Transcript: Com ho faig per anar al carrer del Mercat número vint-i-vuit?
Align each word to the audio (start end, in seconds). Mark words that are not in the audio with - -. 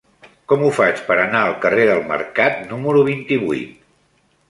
Com 0.51 0.63
ho 0.63 0.71
faig 0.77 1.03
per 1.09 1.17
anar 1.25 1.43
al 1.51 1.55
carrer 1.67 1.85
del 1.91 2.03
Mercat 2.15 2.67
número 2.73 3.07
vint-i-vuit? 3.15 3.81